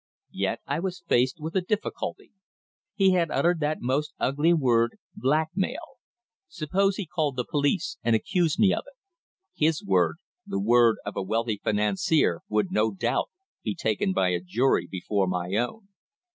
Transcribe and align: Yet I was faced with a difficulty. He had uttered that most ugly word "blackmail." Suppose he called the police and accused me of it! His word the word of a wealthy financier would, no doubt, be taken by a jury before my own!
Yet 0.33 0.61
I 0.65 0.79
was 0.79 1.03
faced 1.07 1.39
with 1.39 1.55
a 1.55 1.61
difficulty. 1.61 2.31
He 2.95 3.11
had 3.11 3.29
uttered 3.29 3.59
that 3.59 3.81
most 3.81 4.15
ugly 4.19 4.51
word 4.51 4.97
"blackmail." 5.15 5.99
Suppose 6.47 6.95
he 6.95 7.05
called 7.05 7.35
the 7.35 7.45
police 7.45 7.99
and 8.03 8.15
accused 8.15 8.57
me 8.57 8.73
of 8.73 8.83
it! 8.87 8.95
His 9.53 9.83
word 9.85 10.15
the 10.43 10.59
word 10.59 10.97
of 11.05 11.15
a 11.15 11.21
wealthy 11.21 11.61
financier 11.63 12.41
would, 12.49 12.71
no 12.71 12.89
doubt, 12.91 13.29
be 13.63 13.75
taken 13.75 14.11
by 14.11 14.29
a 14.29 14.39
jury 14.41 14.87
before 14.89 15.27
my 15.27 15.53
own! 15.53 15.89